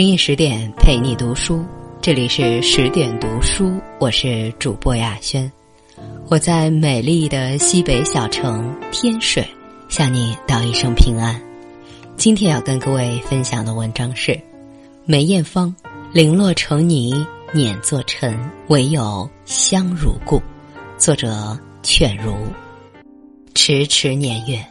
[0.00, 1.62] 深夜十点陪你读书，
[2.00, 5.52] 这里是十点读书，我是主播雅轩，
[6.30, 9.46] 我在美丽的西北小城天水
[9.90, 11.38] 向你道一声平安。
[12.16, 14.40] 今天要跟各位分享的文章是
[15.04, 15.76] 梅艳芳
[16.14, 17.12] 零落成泥
[17.52, 18.34] 碾作尘，
[18.68, 20.40] 唯有香如故。
[20.96, 22.32] 作者犬如。
[23.54, 24.64] 迟迟年月，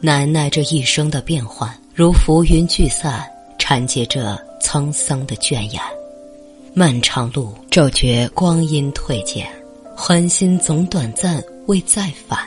[0.00, 3.28] 难耐这一生的变幻，如浮云聚散，
[3.58, 4.45] 缠结着。
[4.60, 5.80] 沧桑的倦眼，
[6.74, 9.48] 漫长路骤觉光阴退减，
[9.94, 12.38] 欢心总短暂未再返。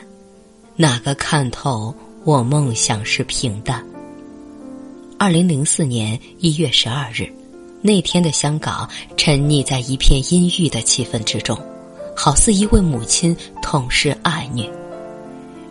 [0.75, 3.83] 哪个看透我梦想是平淡？
[5.17, 7.31] 二零零四年一月十二日，
[7.81, 11.57] 那天的香港沉溺在一片阴郁的气氛之中，
[12.15, 14.69] 好似一位母亲痛失爱女。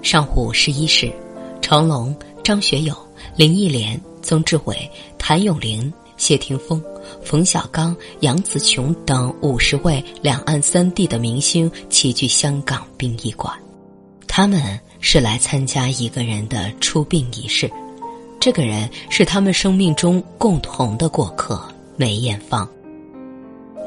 [0.02, 1.12] 上午十一时，
[1.60, 2.14] 成龙、
[2.44, 2.94] 张学友、
[3.36, 5.92] 林忆莲、曾志伟、谭咏麟。
[6.18, 6.82] 谢霆锋、
[7.24, 13.56] 冯小刚、杨紫琼等五十位两岸三地的明星齐聚香港殡仪馆，
[14.26, 17.70] 他们是来参加一个人的出殡仪式。
[18.40, 21.62] 这个人是他们生命中共同的过客——
[21.96, 22.68] 梅艳芳。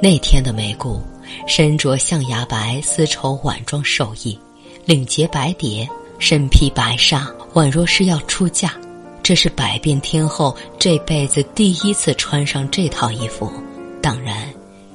[0.01, 0.99] 那天的梅姑，
[1.47, 4.37] 身着象牙白丝绸晚装寿衣，
[4.83, 5.87] 领结白蝶，
[6.17, 8.73] 身披白纱，宛若是要出嫁。
[9.23, 13.51] 这是百变天后这辈子第一次穿上这套衣服，
[14.01, 14.51] 当然，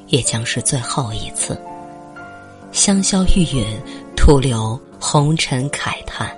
[0.08, 1.58] 也将是最后一次。
[2.72, 3.64] 香消玉殒，
[4.16, 6.30] 徒留红尘慨叹。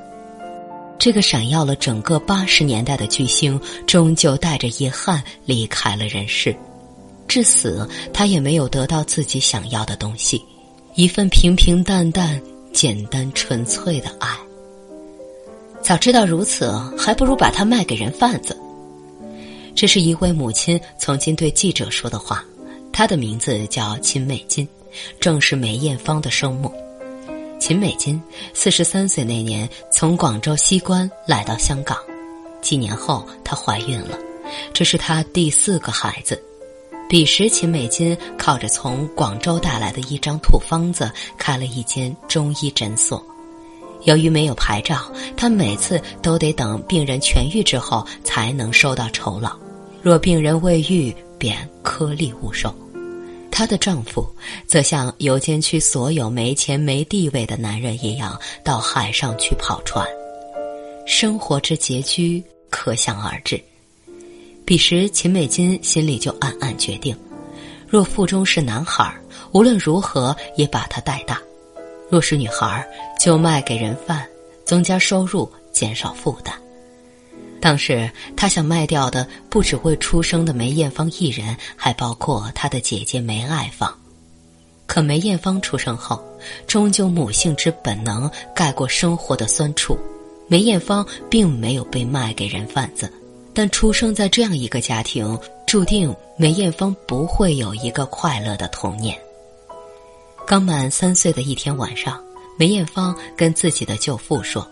[0.98, 6.54] 这个闪耀了整个八十年代的巨星，终究带着遗憾离开了人世。
[7.26, 10.42] 至死，他也没有得到自己想要的东西，
[10.94, 12.40] 一份平平淡淡、
[12.72, 14.28] 简单纯粹的爱。
[15.82, 18.56] 早知道如此，还不如把它卖给人贩子。
[19.74, 22.44] 这是一位母亲曾经对记者说的话。
[22.92, 24.66] 她的名字叫秦美金，
[25.20, 26.72] 正是梅艳芳的生母。
[27.60, 28.20] 秦美金
[28.52, 31.96] 四十三岁那年从广州西关来到香港，
[32.60, 34.18] 几年后她怀孕了，
[34.72, 36.42] 这是她第四个孩子。
[37.08, 43.24] 彼时，秦美金靠着从广州带来的一张土方子，开了一间中医诊所。
[44.02, 49.56] 由于没有牌照，她每次都得等病人痊愈之后才能收到酬劳。
[50.02, 52.74] 若病人未愈，便颗粒无收。
[53.50, 54.26] 她的丈夫
[54.66, 60.06] 则像邮监区所有没钱没地位的男人一样，到海上去跑船。
[61.06, 63.60] 生活之拮据，可想而知。
[64.64, 67.16] 彼时，秦美金心里就暗暗决定：
[67.88, 69.12] 若腹中是男孩，
[69.52, 71.40] 无论如何也把他带大。
[72.10, 72.86] 若是女孩，
[73.18, 74.26] 就卖给人贩，
[74.64, 76.54] 增加收入，减少负担。
[77.60, 83.92] 当时他想卖掉的不只未出生的梅艳芳一人，还包括他的姐姐梅爱芳。
[84.86, 86.22] 可梅艳芳出生后，
[86.66, 89.98] 终究母性之本能盖过生活的酸楚。
[90.46, 93.12] 梅艳芳并没有被卖给人贩子，
[93.52, 99.18] 但出生在这样一个家庭，注定梅艳芳不会有一个快乐的童年。
[100.46, 102.18] 刚满三岁的一天晚上，
[102.58, 104.68] 梅艳芳跟自己的舅父说：“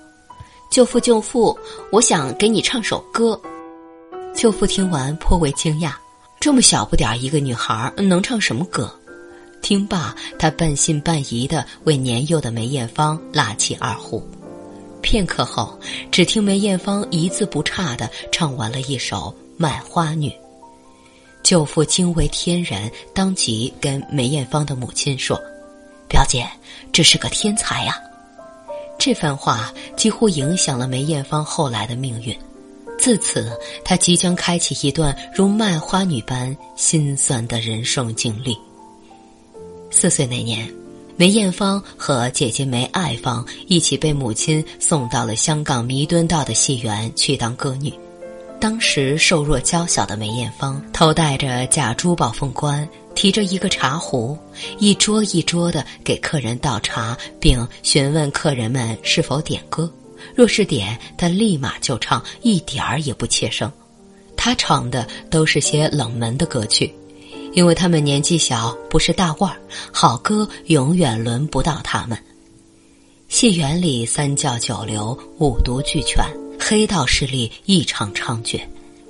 [0.68, 1.56] 舅父，舅父，
[1.92, 3.40] 我想给你唱首歌。”
[4.34, 5.92] 舅父听完颇为惊讶
[6.40, 8.92] ：“这么小不点儿一个女孩能唱什么歌？”
[9.62, 14.20] 听罢，他半信半疑的为年幼的梅艳芳拉起二胡。
[15.00, 15.78] 片刻后，
[16.10, 20.28] 只听梅艳芳一字不差的唱完了一首《卖花女》。
[21.44, 25.40] 舅父惊为天人，当即跟梅艳芳的母亲说。
[26.08, 26.48] 表姐，
[26.92, 27.98] 这是个天才呀！
[28.98, 32.36] 这番话几乎影响了梅艳芳后来的命运。
[32.98, 33.52] 自此，
[33.84, 38.56] 她即将开启一段如卖花女般心酸的人生经历。
[39.90, 40.68] 四岁那年，
[41.16, 47.92] 梅艳芳和姐姐梅爱芳一起被母亲送到了香港弥敦道的戏园去当歌女。
[48.58, 52.88] 当时瘦弱娇小的梅艳芳，头戴着假珠宝凤冠。
[53.16, 54.38] 提着一个茶壶，
[54.78, 59.90] 一桌一桌的给客人倒茶，并询问客人们是否点歌。
[60.34, 63.72] 若是点，他立马就唱，一点儿也不怯生。
[64.36, 66.94] 他唱的都是些冷门的歌曲，
[67.54, 69.56] 因为他们年纪小，不是大腕儿，
[69.90, 72.16] 好歌永远轮不到他们。
[73.28, 76.22] 戏园里三教九流、五毒俱全，
[76.60, 78.60] 黑道势力异常猖獗。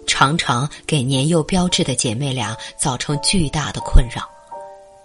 [0.07, 4.23] 常常给年幼标致的姐妹俩造成巨大的困扰，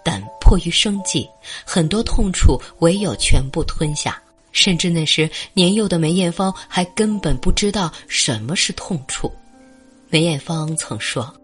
[0.04, 1.28] 但迫于生计，
[1.64, 4.20] 很多痛楚唯有全部吞下。
[4.52, 9.32] 甚至那时年幼的梅艳芳还根本不知道什么是痛楚。
[10.10, 11.34] 梅艳芳曾说：“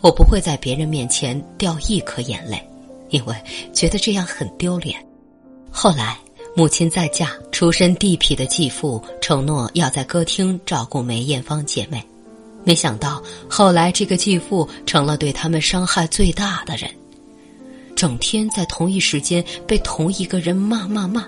[0.00, 2.66] 我不会在别人面前掉一颗眼泪，
[3.10, 3.36] 因为
[3.74, 4.98] 觉得这样很丢脸。
[5.70, 6.18] 后来，
[6.56, 12.02] 母亲再嫁，出身地痞的继父承诺要在歌厅照顾梅艳芳姐妹，
[12.64, 16.90] 没想到后来这个继父成了对他们伤害最大的人，
[17.96, 21.26] 整天在同一时间被同一个人骂骂骂，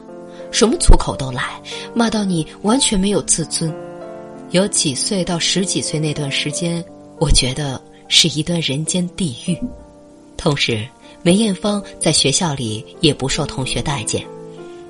[0.51, 1.61] 什么粗口都来，
[1.95, 3.73] 骂到你完全没有自尊。
[4.51, 6.85] 有几岁到十几岁那段时间，
[7.19, 7.81] 我觉得。
[8.13, 9.57] 是一段人间地狱。
[10.37, 10.85] 同时，
[11.23, 14.27] 梅艳芳在学校里也不受同学待见，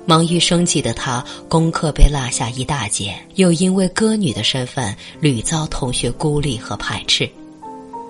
[0.05, 7.29] 忙于生计的他，功课被落下一大截，又因为歌女的身份屡遭同学孤立和排斥，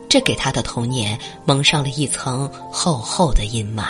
[0.08, 3.90] 这给他的童年蒙上了一层厚厚的阴霾。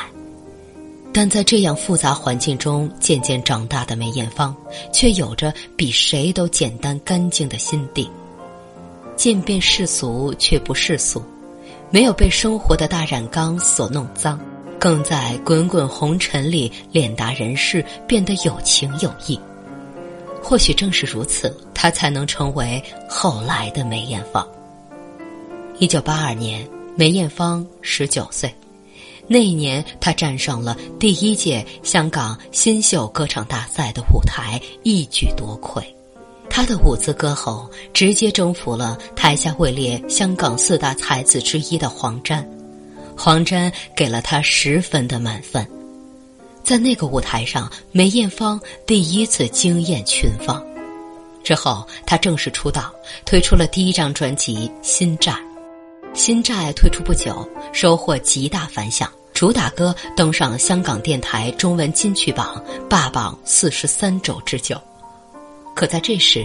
[1.13, 4.55] 但在这样复杂环境中渐渐长大的梅艳芳，
[4.93, 8.09] 却有着比谁都简单干净的心地。
[9.17, 11.21] 渐变世俗却不世俗，
[11.91, 14.39] 没有被生活的大染缸所弄脏，
[14.81, 19.39] 更在滚滚红尘里练达人世，变得有情有义。
[20.41, 24.43] 或许正是如此，他才能成为后来的梅艳芳。
[25.77, 28.51] 一九八二年，梅艳芳十九岁，
[29.27, 35.95] 那一年她站上了第一届香港新秀歌唱大赛的舞台，一举夺魁。
[36.49, 42.43] 他的舞姿歌喉直接征服了台下位列香港四大才子之一的黄沾，
[43.23, 45.63] 黄沾给了他十分的满分。
[46.63, 50.59] 在那个舞台上，梅艳芳第一次惊艳群芳。
[51.43, 52.91] 之后，她正式出道，
[53.23, 55.33] 推出了第一张专辑《心债》。
[56.15, 62.59] 《心债》推出不久，收获极大反响，主打歌登上香港电台中文金曲榜，
[62.89, 64.81] 霸榜四十三周之久。
[65.75, 66.43] 可在这时，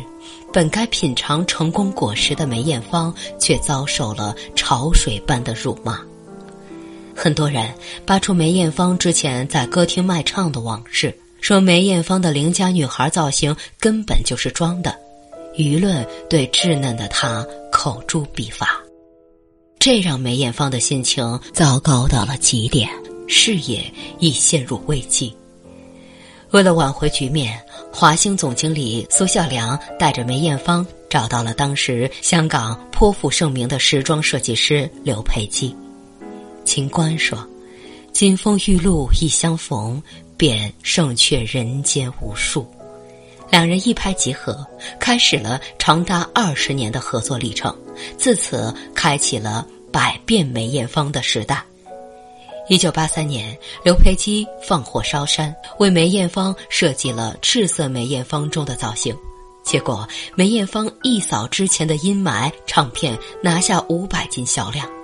[0.53, 5.99] 本该品尝成功果实的梅艳芳却遭受了潮水般的辱骂。
[7.17, 7.73] 很多人
[8.05, 14.95] 扒出梅艳芳之前在歌厅卖唱的往事，说梅艳芳的邻家女孩造型根本就是装的。
[15.57, 18.79] 舆论对稚嫩的她口诛笔伐，
[19.79, 22.89] 这让梅艳芳的心情糟糕到了极点，
[23.27, 25.35] 事业已陷入危机。
[26.51, 27.59] 为了挽回局面。
[27.93, 35.75] 华星总经理苏孝良带着梅艳芳找到了当时香港颇负盛名的时装设计师刘培基。
[36.67, 37.39] 秦观说
[38.13, 40.03] ：“金风玉露一相逢，
[40.37, 42.67] 便胜却人间无数。”
[43.49, 44.67] 两人一拍即合，
[44.99, 47.75] 开始了长达二十年的合作历程，
[48.19, 51.65] 自此开启了百变梅艳芳的时代。
[52.69, 59.17] 一九八三年，刘培基放火烧山，为梅艳芳设计了赤色梅艳芳中的造型。
[59.63, 64.96] 结果，梅艳芳一扫之前的阴霾，唱片拿下五百斤销量。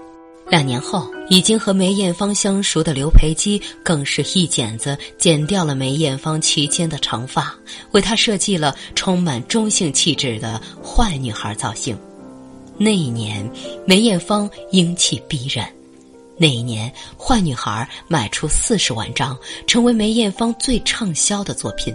[0.53, 7.55] 两年后，已经和梅艳芳相熟的刘培基更是一剪子剪掉了梅艳芳齐肩的长发，
[7.93, 11.97] 为她设计了充满中性气质的坏女孩造型。
[12.77, 13.51] 那一年，
[13.87, 15.67] 梅艳芳英气逼人。
[16.37, 19.35] 那一年，《坏女孩》卖出四十万张，
[19.67, 21.95] 成为梅艳芳最畅销的作品。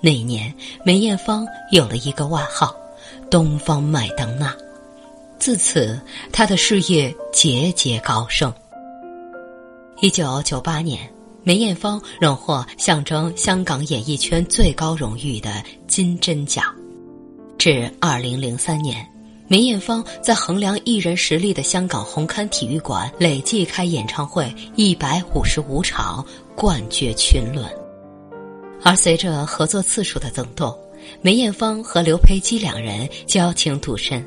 [0.00, 0.52] 那一年，
[0.84, 2.74] 梅艳芳有了一个外号
[3.30, 4.52] “东方麦当娜”，
[5.38, 6.00] 自此，
[6.32, 8.52] 她的事业节节高升。
[10.00, 11.08] 一九九八年，
[11.42, 16.64] 梅艳芳荣获象征香港演艺圈最高荣誉的金针奖。
[17.58, 19.06] 至二零零三年。
[19.48, 26.26] 梅艳芳在衡量艺人实力的香港红磡体育馆累计开演唱会一百五十五场，
[26.56, 27.64] 冠绝群伦。
[28.82, 30.76] 而随着合作次数的增多，
[31.22, 34.26] 梅艳芳和刘培基两人交情笃深。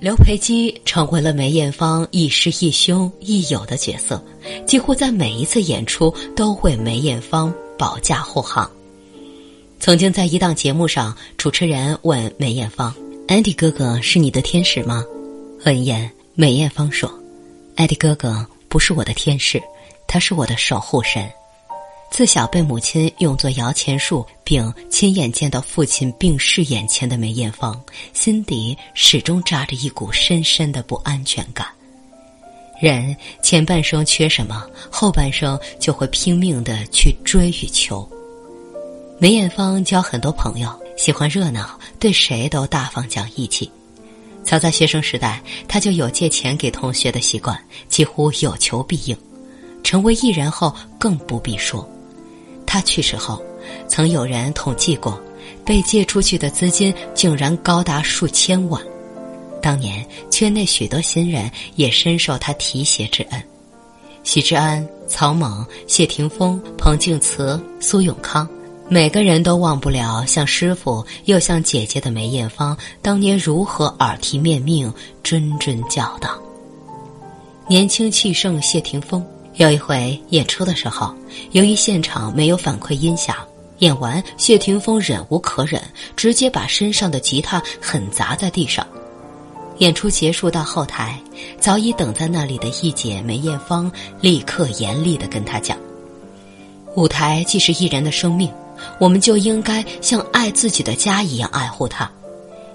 [0.00, 4.22] 刘培基成为了梅艳芳亦师亦兄亦友的角色，
[4.64, 8.70] 几乎在每一次演出都为梅艳芳保驾护航。
[9.80, 12.94] 曾经在一档节目上，主持人问梅艳芳。
[13.26, 15.04] 安迪哥哥是你的天使吗？
[15.64, 17.12] 闻言，梅艳芳说
[17.74, 19.60] ：“艾迪哥哥不是我的天使，
[20.06, 21.28] 他是我的守护神。
[22.10, 27.80] 自小被母亲用作摇钱树，并亲眼见到父亲病逝眼前的梅艳芳，
[28.12, 31.66] 心底始终扎着一股深深的不安全感。
[32.80, 38.08] 人前半生缺什么，后半生就会拼命的去追与求。
[39.18, 43.70] 梅艳芳交很多朋友。”喜欢热闹，对谁都大方讲义气。
[44.42, 47.56] 早在学生时代，他就有借钱给同学的习惯，
[47.88, 49.16] 几乎有求必应。
[49.84, 51.88] 成为艺人后，更不必说。
[52.68, 53.42] 他去世后，
[53.88, 55.18] 曾有人统计过，
[55.64, 58.80] 被借出去的资金竟然高达数千万。
[59.62, 63.42] 当年圈内许多新人也深受他提携之恩，
[64.22, 68.46] 许志安、曹猛、谢霆锋、彭靖慈、苏永康，
[68.86, 74.92] 每个人都忘不了像师傅又像姐姐的梅艳芳当年如何耳提面命、
[75.24, 76.38] 谆谆教导。
[77.66, 79.24] 年轻气盛谢霆锋
[79.58, 81.12] 有一回演出的时候，
[81.50, 83.34] 由于现场没有反馈音响。
[83.80, 85.82] 演完，谢霆锋忍无可忍，
[86.14, 88.86] 直接把身上的吉他狠砸在地上。
[89.78, 91.20] 演出结束到后台，
[91.58, 95.76] 早已等在那里的一姐梅艳芳立刻严厉的跟他讲
[96.94, 98.48] ：“舞台既是艺人的生命，
[99.00, 102.08] 我们就应该像爱自己的家一样爱护他。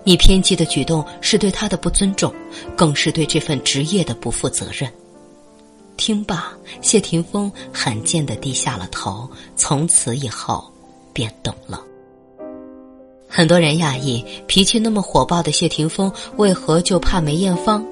[0.04, 2.34] 你偏激的举动是对他的不尊重，
[2.75, 4.92] 更是对这份职业的不负责任。”
[5.97, 9.29] 听罢，谢霆锋罕见的低下了头。
[9.55, 10.69] 从此以后。
[11.15, 11.79] 便懂了。
[13.27, 17.85] 很多人讶异，脾气那么火爆的谢霆锋为何就怕梅艳芳？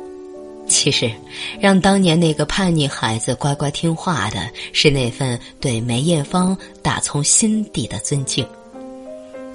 [0.67, 1.11] 其实，
[1.59, 8.43] 让当年那个叛逆孩子乖乖听话的是那份对梅艳芳打从心底的尊敬。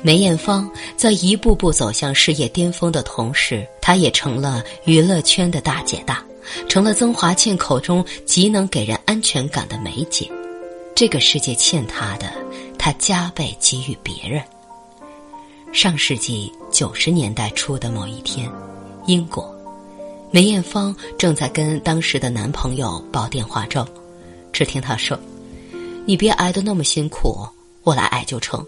[0.00, 6.24] 梅艳芳在一步步走向事业巅峰的同时，她也成了娱乐圈的大姐大，
[6.68, 10.30] 成了曾华倩口中极能给人安全感的梅姐。
[10.94, 12.32] 这个世界欠她的。
[12.78, 14.40] 她加倍给予别人。
[15.72, 18.48] 上世纪九十年代初的某一天，
[19.06, 19.52] 英国，
[20.30, 23.84] 梅艳芳正在跟当时的男朋友煲电话粥，
[24.52, 25.18] 只听他说
[26.06, 27.44] ：“你别挨得那么辛苦，
[27.82, 28.64] 我来挨就成。”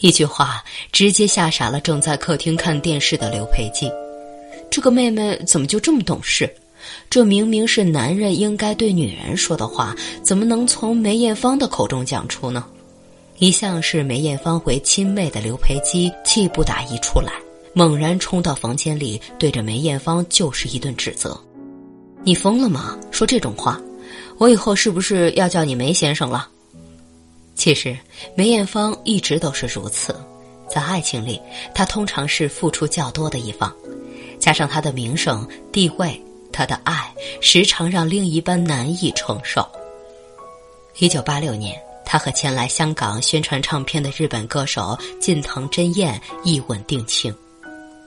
[0.00, 3.90] 一句话直接吓傻了正在客厅看电视的刘培基。
[4.70, 6.50] 这个妹妹怎么就这么懂事？
[7.08, 12.64] 这明明是男人应该对女人说的话，怎么能从梅艳芳的口中讲出呢？
[13.38, 17.32] 一向是梅艳芳为亲妹的刘培基气不打一处来，
[17.74, 21.38] 猛然冲到房间里，对着梅艳芳就是一顿指责
[22.24, 22.98] ：“你疯了吗？
[23.10, 23.78] 说这种话，
[24.38, 26.48] 我以后是不是要叫你梅先生了？”
[27.54, 27.96] 其实
[28.34, 30.14] 梅艳芳一直都是如此，
[30.68, 31.40] 在爱情里，
[31.74, 33.70] 她通常是付出较多的一方，
[34.38, 36.18] 加上她的名声地位，
[36.56, 39.66] 他的爱时常让另一半难以承受。
[40.98, 41.78] 一九八六年。
[42.08, 47.34] 他和前来香港宣传唱片的日本歌手近藤真彦一吻定情，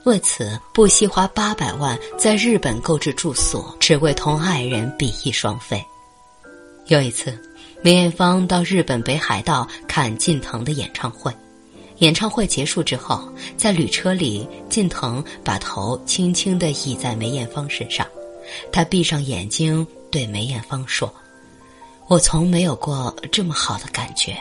[0.05, 5.83] 为此不惜花八百万在日本购置住所，只为同爱人比翼双飞。
[6.87, 7.37] 有一次，
[7.81, 11.29] 梅艳芳到日本北海道看近藤的演唱会，
[11.97, 18.07] 演唱会结束之后，在旅车里，近藤把头轻轻地倚在梅艳芳身上，
[18.71, 21.13] 他闭上眼睛对梅艳芳说。
[22.07, 24.35] 我从没有过这么好的感觉，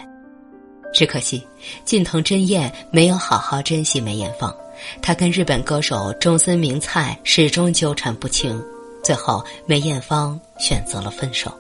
[0.95, 1.47] 只可惜
[1.85, 4.55] 近藤真彦没有好好珍惜梅艳芳，
[5.03, 8.59] 他跟日本歌手中森明菜始终纠缠不清，
[9.05, 11.53] 最后梅艳芳选择了分手。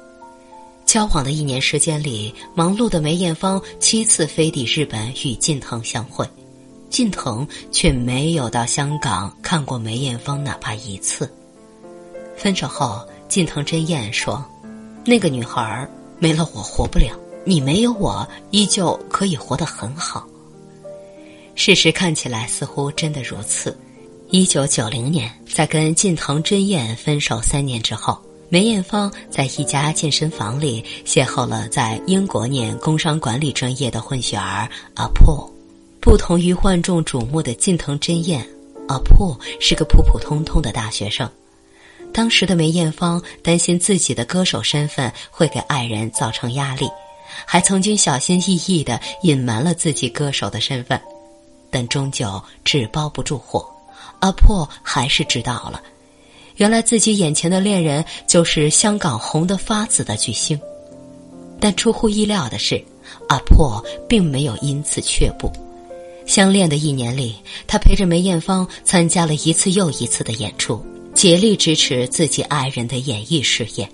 [0.87, 6.26] 交往的一年时间里，忙碌的梅艳芳七次飞抵日本与近藤相会，
[6.88, 11.31] 近藤却没有到香港看过梅艳芳哪怕一次。
[12.38, 14.42] 分手后，近藤真彦说
[15.04, 15.90] ：“那个女孩儿。”
[16.21, 20.26] 没了我活不了，你没有我依旧可以活得很好。
[21.54, 23.78] 事实看起来似乎真的如此。
[24.30, 28.18] 一九九零年，在跟近藤真彦分手三年之后，
[28.49, 35.49] 梅艳芳在一家健身房里邂逅了在英国念工商管理专业的混血儿阿破。
[36.00, 38.45] 不同于万众瞩目的近藤真彦，
[38.88, 41.30] 阿破是个普普通通的大学生。
[42.12, 46.88] 当时的梅艳芳担心自己的歌手身份会给爱人造成压力，
[47.47, 51.00] 还曾经小心翼翼地隐瞒了自己歌手的身份，
[51.71, 53.65] 但终究纸包不住火，
[54.21, 55.81] 阿破还是知道了，
[56.57, 60.61] 原来自己眼前的恋人就是香港红得发紫的巨星。
[61.61, 62.85] 但出乎意料的是，
[63.29, 65.53] 阿破并没有因此却步，
[66.27, 67.37] 相恋的一年里，
[67.67, 70.85] 他陪着梅艳芳参加了一次又一次的演出。
[71.19, 73.91] 竭力支持自己爱人的演艺事业，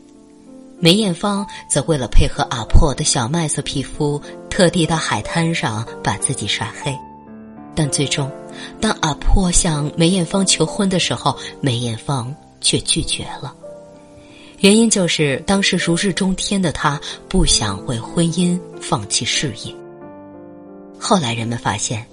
[0.79, 6.95] 梅艳芳则为了配合阿破的小麦色皮肤，特地到海滩上把自己晒黑。
[7.75, 8.31] 但最终，
[8.79, 13.55] 当阿破向梅艳芳求婚的时候，梅艳芳却拒绝了。
[14.59, 19.75] 原因就是当时如日中天的她不想为婚姻放弃事业。
[20.99, 22.05] 后来人们发现。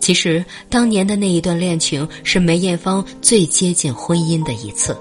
[0.00, 4.96] 其实，当年的那一段恋情是梅艳芳最接近婚姻的一次，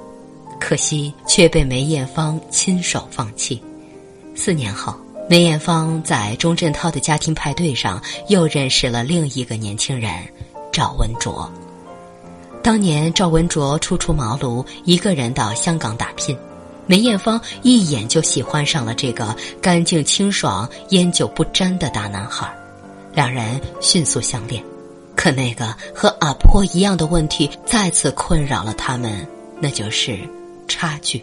[0.59, 3.61] 可惜却被梅艳芳亲手放弃。
[4.35, 4.93] 四年后，
[5.29, 10.11] 梅艳芳在钟镇涛的家庭派对上又认识了另一个年轻人，
[10.71, 11.49] 赵文卓。
[12.61, 16.37] 当年赵文卓初出茅庐，一个人到香港打拼，
[16.85, 22.51] 梅艳芳一眼就喜欢上了这个干净清爽、烟酒不沾的大男孩，
[23.13, 24.61] 两人迅速相恋。
[25.17, 29.27] 可那个和阿婆一样的问题再次困扰了他们，
[29.59, 30.17] 那就是
[30.67, 31.21] 差距。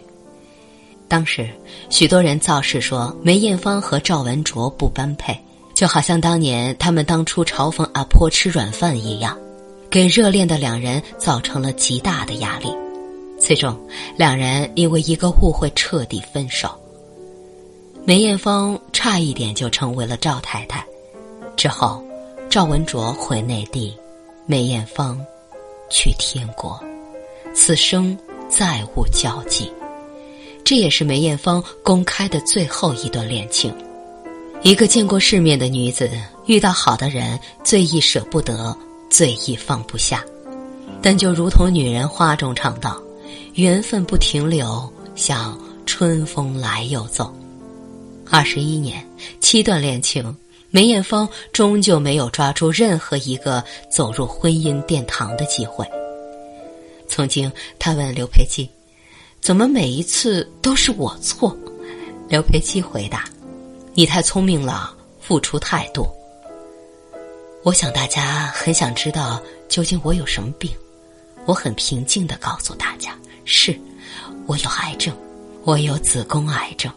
[1.07, 1.49] 当时
[1.89, 5.35] 许多人造势说梅艳芳和赵文卓不般配，
[5.73, 9.35] 就好像当年他们当初嘲讽阿婆吃软饭一样。
[9.89, 12.67] 给热恋的两人造成了极大的压力，
[13.39, 13.79] 最终
[14.17, 16.69] 两人因为一个误会彻底分手。
[18.03, 20.85] 梅艳芳差一点就成为了赵太太，
[21.55, 22.03] 之后
[22.55, 23.93] 赵文卓回内地，
[24.45, 25.19] 梅艳芳
[25.89, 26.81] 去天国，
[27.53, 29.69] 此生再无交集。
[30.63, 33.75] 这也是梅艳芳公开的最后一段恋情。
[34.63, 36.09] 一个见过世面的女子，
[36.45, 38.73] 遇到好的人最易舍不得。
[39.09, 40.23] 最易放不下，
[41.01, 42.97] 但就如同女人花中唱道
[43.55, 47.35] ：“缘分不停留，像春风来又走。”
[48.31, 49.05] 二十一年
[49.41, 50.33] 七段恋情，
[50.75, 55.89] 梅艳芳终究没有抓住任何一个走入婚姻殿堂的机会。
[57.07, 58.69] 曾经，他问刘培基
[59.39, 61.55] ：“怎么每一次都是我错？”
[62.27, 63.23] 刘培基回答
[63.95, 66.13] ：“你太聪明了，付出太多。”
[67.63, 70.69] 我想大家很想知道究竟我有什么病，
[71.45, 73.79] 我很平静的告诉大家：是，
[74.45, 75.15] 我有癌症，
[75.63, 76.91] 我有子宫癌症。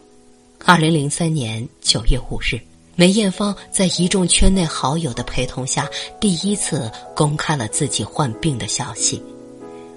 [0.65, 2.59] 二零零三年九月五日，
[2.99, 5.87] 梅艳芳在一众圈内好友的陪同下，
[6.19, 9.23] 第一次公开了自己患病的消息。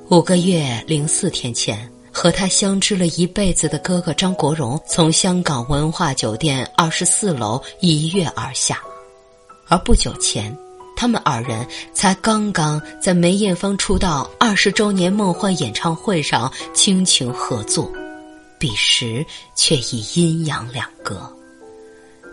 [0.08, 8.80] 五个月零四天前，和他相知了一辈子的哥哥张国荣从香港文化酒店二十四楼一跃而下。
[9.66, 10.56] 而不久前，
[10.94, 17.90] 他们二人才刚刚在梅艳芳出道二十周年梦幻演唱会上倾情合作，
[18.60, 19.26] 彼时
[19.56, 21.28] 却已阴阳两隔。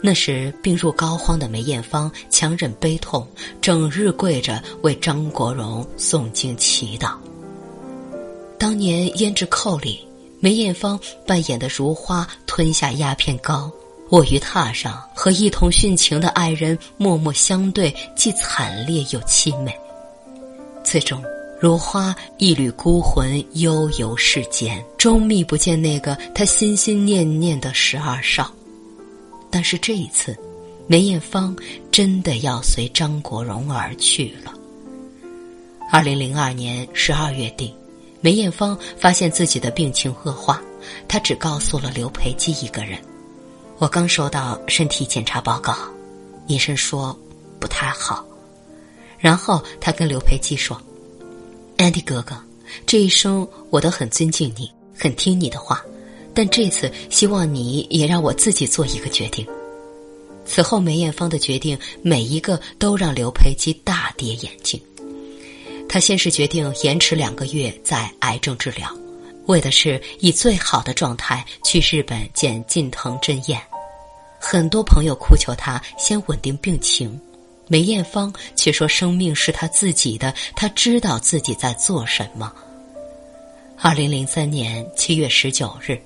[0.01, 3.27] 那时病入膏肓的梅艳芳强忍悲痛，
[3.61, 7.13] 整日跪着为张国荣诵经祈祷。
[8.57, 10.05] 当年胭脂扣里，
[10.39, 13.71] 梅艳芳扮演的如花吞下鸦片膏。
[14.11, 19.71] 卧于榻上，和一同殉情的爱人默默相对，既惨烈又凄美。
[20.83, 21.23] 最终，
[21.61, 28.51] 如花一缕孤魂悠游世间，终觅不见那个他心心念念的十二少。
[29.49, 30.37] 但是这一次，
[30.87, 31.55] 梅艳芳
[31.91, 34.53] 真的要随张国荣而去了。
[35.91, 37.73] 二零零二年十二月底，
[38.21, 40.61] 梅艳芳发现自己的病情恶化，
[41.07, 42.99] 她只告诉了刘培基一个人。
[43.79, 45.75] 我刚收到身体检查报告，
[46.47, 47.17] 医生说
[47.59, 48.25] 不太好。
[49.17, 50.81] 然后他跟刘培基说
[51.77, 52.37] ：“安迪哥哥，
[52.85, 55.83] 这一生我都很尊敬你，很听你的话，
[56.39, 59.45] 但这次希望你也让我自己做一个决定。”
[60.47, 64.79] 此后，梅艳芳的决定每一个都让刘培基大跌眼镜。
[65.89, 68.89] 他先是决定延迟两个月在癌症治疗。
[69.47, 73.59] 为的是以最好的状态去日本见近藤真彦，
[74.39, 77.19] 很多朋友哭求他先稳定病情，
[77.67, 82.49] 梅艳芳却说生命是他自己的，他知道自己在做什么。
[83.77, 85.99] 二零零三年七月十九日，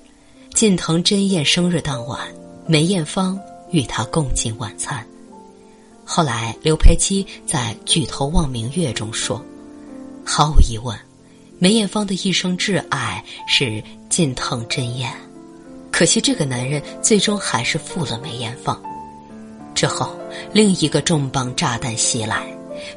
[0.54, 2.20] 近藤真彦生日当晚，
[2.64, 3.36] 梅艳芳
[3.72, 5.04] 与他共进晚餐。
[6.04, 9.44] 后来刘培基在《举头望明月》中说
[10.24, 10.96] ：“毫无疑问。”
[11.58, 15.10] 梅艳芳的一生挚爱是近藤真彦，
[15.90, 18.80] 可惜这个男人最终还是负了梅艳芳。
[19.74, 20.16] 之后，
[20.52, 22.46] 另一个重磅炸弹袭来，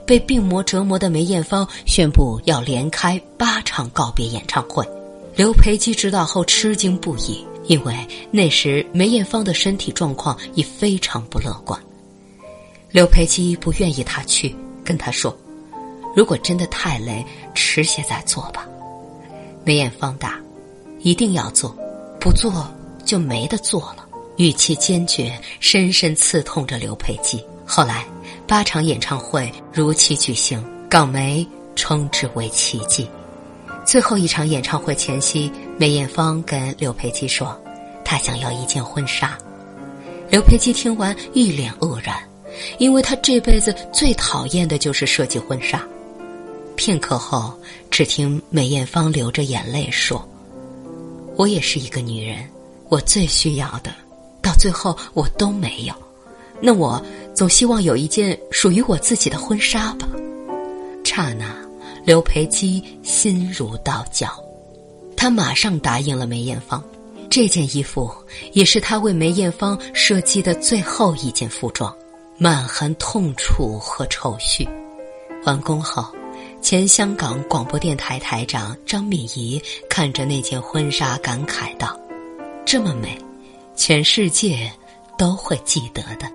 [0.05, 4.87] 被病魔折磨的梅艳芳宣布要连开八场告别演唱会。
[5.37, 7.95] 刘培基知道后吃惊不已，因为
[8.31, 11.79] 那时梅艳芳的身体状况已非常不乐观。
[12.89, 15.37] 刘培基不愿意他去，跟他说。
[16.15, 17.23] 如果真的太累，
[17.53, 18.67] 迟些再做吧。
[19.63, 20.41] 梅艳芳答
[21.01, 21.69] ：“一定要做，
[22.19, 22.67] 不做
[23.05, 27.39] 就没得做了。”语气坚决，深深刺痛着刘培基。
[27.63, 28.03] 后来，
[28.47, 33.07] 八场演唱会如期举行，港媒称之为奇迹。
[33.87, 37.57] 最后一场演唱会前夕，梅艳芳跟刘培基说
[38.03, 39.37] ：“她想要一件婚纱。”
[40.29, 42.17] 刘培基听完一脸愕然，
[42.79, 45.81] 因为他这辈子最讨厌的就是设计婚纱。
[46.75, 47.57] 片刻后，
[47.89, 50.21] 只听梅艳芳流着眼泪说
[51.37, 52.45] ：“我也是一个女人，
[52.89, 53.95] 我最需要的，
[54.41, 55.93] 到最后我都没有。
[56.59, 57.01] 那我
[57.33, 60.05] 总希望有一件属于我自己的婚纱吧。”
[61.05, 61.55] 刹那，
[62.07, 64.41] 刘培基心如刀绞，
[65.17, 66.81] 他马上答应了梅艳芳。
[67.29, 68.09] 这件衣服
[68.53, 71.93] 也是他为梅艳芳设计的最后一件服装，
[72.37, 74.65] 满含痛楚和愁绪。
[75.43, 76.09] 完工后，
[76.61, 81.99] 前香港广播电台台长张敏仪看着那件婚纱，感慨道
[82.65, 83.19] ：“这么美，
[83.75, 84.71] 全世界
[85.17, 86.25] 都会记得的。”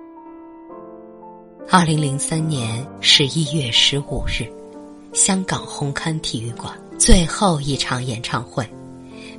[1.67, 4.47] 二零零三年十一月十五日，
[5.13, 8.67] 香港红磡体育馆最后一场演唱会。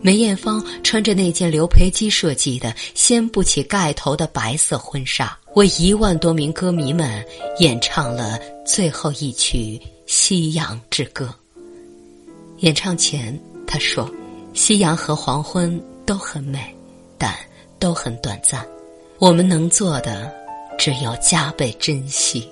[0.00, 7.24] 梅艳芳穿着那件刘培基设计的掀不起盖头的白色婚纱，为一万多名歌迷们
[7.58, 11.26] 演唱了最后一曲《夕阳之歌》。
[12.58, 14.08] 演唱前，他说
[14.52, 16.74] ：“夕阳和黄昏都很美，
[17.18, 17.34] 但
[17.78, 18.64] 都很短暂。
[19.18, 20.30] 我们能做的，
[20.78, 22.46] 只有加倍珍惜。”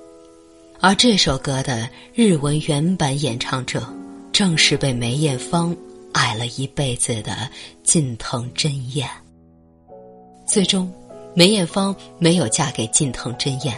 [0.83, 3.87] 而这首歌的日文原版演唱者，
[4.33, 5.75] 正是被梅艳芳。
[6.13, 7.49] 爱了一辈子的
[7.85, 9.09] 近藤真彦，
[10.45, 10.93] 最终
[11.35, 13.73] 梅艳芳没有嫁给近藤真彦，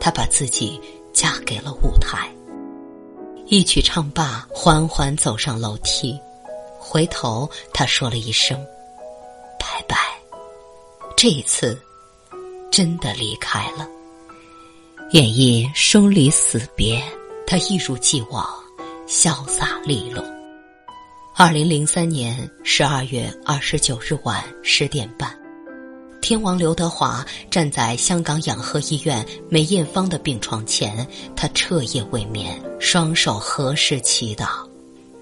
[0.00, 0.80] 她把自己
[1.12, 2.28] 嫁给了舞台。
[3.46, 6.18] 一曲唱罢，缓缓走上楼梯，
[6.80, 8.58] 回头她说了一声
[9.60, 9.96] “拜拜”，
[11.14, 11.78] 这一次
[12.72, 13.86] 真的离开了。
[15.12, 17.02] 演绎生离死别，
[17.46, 18.46] 他一如既往
[19.06, 20.22] 潇洒利落。
[21.34, 25.34] 二零零三年十二月二十九日晚十点半，
[26.20, 34.46] 天王刘德华站在香港养和医院梅艳芳的病床前，他彻夜未眠，双手合十祈祷。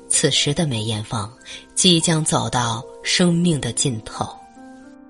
[0.09, 1.33] 此时的梅艳芳
[1.77, 4.27] 即将走到生命的尽头，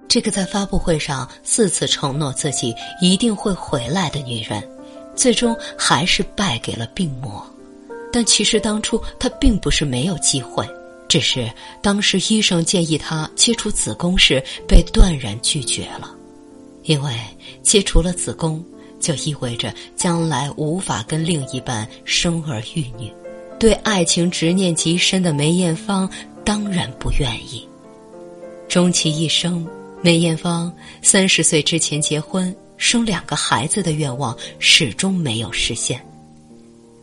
[0.08, 4.62] 这个在发布会上四次承诺自己一定会回来的女人，
[5.14, 7.44] 最终还是败给了病魔。
[8.12, 10.66] 但其实当初她并不是没有机会。
[11.08, 11.48] 只是
[11.80, 16.10] 当时医生建议她切除子宫时，被断然拒绝了，
[16.82, 17.12] 因为
[17.62, 18.64] 切除了子宫，
[19.00, 23.12] 就意味着将来无法跟另一半生儿育女。
[23.58, 26.10] 对爱情执念极深的梅艳芳
[26.44, 27.66] 当然不愿意。
[28.68, 29.64] 终其一生，
[30.02, 36.00] 梅艳芳三十岁之前结婚生两个孩子的愿望始终没有实现。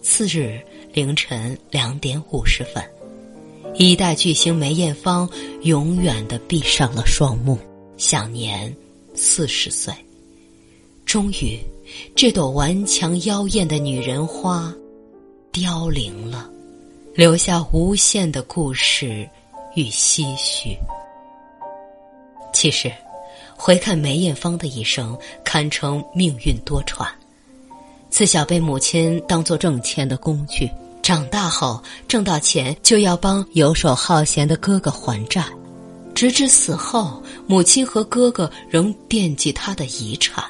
[0.02, 0.60] 次日
[0.94, 2.84] 凌晨两点五十分。
[3.76, 5.28] 一代巨星梅艳芳
[5.64, 7.58] 永远的闭上了双目，
[7.98, 8.74] 享年
[9.16, 9.92] 四十岁。
[11.06, 11.60] 终于，
[12.16, 14.72] 这朵顽强妖艳的女人花
[15.52, 16.48] 凋零了，
[17.16, 19.28] 留下无限的故事
[19.76, 20.78] 与唏嘘。
[22.54, 22.92] 其实，
[23.58, 27.06] 回看梅艳芳的一生，堪称命运多舛。
[28.10, 30.70] 自小被母亲当作挣钱的工具。
[31.02, 35.44] 长大后挣到钱就要帮游手好闲的哥哥还债，
[36.16, 40.42] 直至死后，母亲和哥哥仍惦记他的遗产，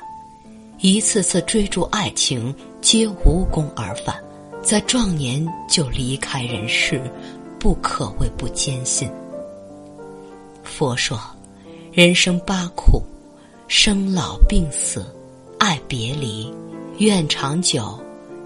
[0.78, 4.16] 一次次追逐爱情皆无功而返，
[4.62, 7.02] 在壮年就离开人世，
[7.58, 9.10] 不可谓不艰辛。
[10.64, 11.20] 佛说，
[11.94, 13.04] 人生八苦：
[13.68, 15.06] 生老病死、
[15.60, 16.52] 爱别离、
[16.98, 18.00] 怨长久、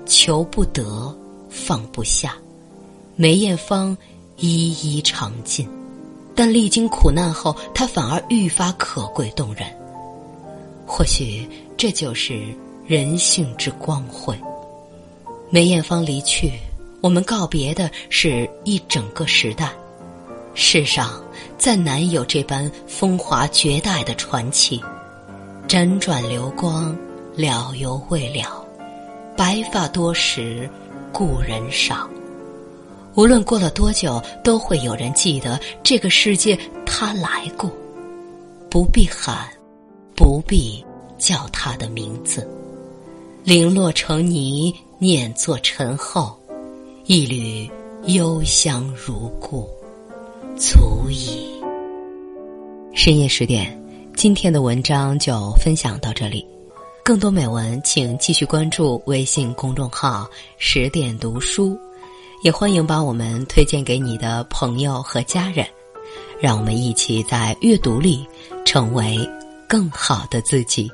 [0.06, 1.16] 求不得。
[1.50, 2.36] 放不下，
[3.16, 3.98] 梅艳芳
[4.36, 5.66] 一一尝尽，
[6.36, 9.64] 但历经苦难后，她反而愈发可贵动人。
[10.86, 12.44] 或许这就是
[12.86, 14.38] 人性之光辉。
[15.50, 16.52] 梅艳芳离去，
[17.00, 19.72] 我们告别的是一整个时代。
[20.60, 21.22] 世上
[21.56, 24.82] 再难有这般风华绝代的传奇。
[25.68, 26.98] 辗转流光，
[27.36, 28.66] 了犹未了，
[29.38, 30.68] 白发多时。
[31.14, 32.08] 故人少，
[33.16, 37.72] 无论过了多久，都会有人记得这个世界他来过。
[38.70, 39.48] 不必喊，
[40.16, 40.84] 不必
[41.18, 42.48] 叫他的名字，
[43.44, 46.38] 零落成泥，碾作尘后，
[47.06, 47.68] 一缕
[48.06, 49.68] 幽香如故，
[50.58, 51.48] 足矣。
[52.96, 53.80] 深夜十点，
[54.16, 56.46] 今天的文章就分享到这里。
[57.04, 61.80] 更多美文，请继续关注微信公众号“十点读书”，
[62.44, 65.64] 也欢迎把我们推荐给你的朋友和家人，
[66.42, 68.26] 让我们一起在阅读里
[68.66, 69.18] 成为
[69.70, 70.92] 更好的自己。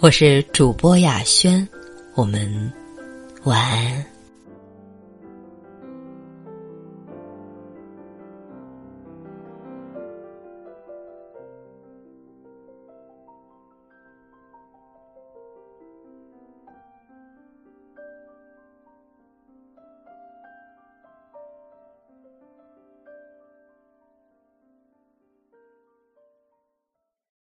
[0.00, 1.66] 我是主播雅轩，
[2.14, 2.70] 我们
[3.44, 4.13] 晚安。